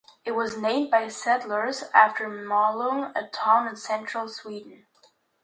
[0.25, 4.87] It was named by settlers after Malung, a town in central Sweden.